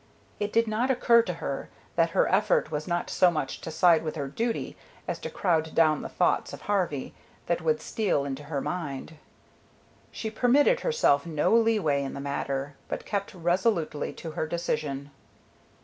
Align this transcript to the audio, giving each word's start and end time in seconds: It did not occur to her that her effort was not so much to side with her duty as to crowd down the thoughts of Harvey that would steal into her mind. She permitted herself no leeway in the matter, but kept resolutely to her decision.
It 0.39 0.51
did 0.51 0.67
not 0.67 0.89
occur 0.89 1.21
to 1.21 1.35
her 1.35 1.69
that 1.95 2.09
her 2.17 2.27
effort 2.29 2.71
was 2.71 2.87
not 2.87 3.07
so 3.11 3.29
much 3.29 3.61
to 3.61 3.69
side 3.69 4.01
with 4.01 4.15
her 4.15 4.27
duty 4.27 4.75
as 5.07 5.19
to 5.19 5.29
crowd 5.29 5.75
down 5.75 6.01
the 6.01 6.09
thoughts 6.09 6.53
of 6.53 6.61
Harvey 6.61 7.13
that 7.45 7.61
would 7.61 7.79
steal 7.81 8.25
into 8.25 8.45
her 8.45 8.61
mind. 8.61 9.17
She 10.11 10.31
permitted 10.31 10.79
herself 10.79 11.27
no 11.27 11.53
leeway 11.55 12.01
in 12.01 12.15
the 12.15 12.19
matter, 12.19 12.73
but 12.87 13.05
kept 13.05 13.35
resolutely 13.35 14.11
to 14.13 14.31
her 14.31 14.47
decision. 14.47 15.11